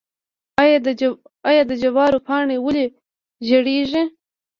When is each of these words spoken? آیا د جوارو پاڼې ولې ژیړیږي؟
آیا 1.51 1.63
د 1.69 1.71
جوارو 1.81 2.19
پاڼې 2.27 2.57
ولې 2.65 2.85
ژیړیږي؟ 3.47 4.03